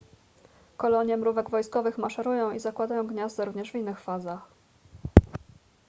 kolonie 0.77 1.17
mrówek 1.17 1.49
wojskowych 1.49 1.97
maszerują 1.97 2.51
i 2.51 2.59
zakładają 2.59 3.07
gniazda 3.07 3.45
również 3.45 3.71
w 3.71 3.75
innych 3.75 3.99
fazach 3.99 4.47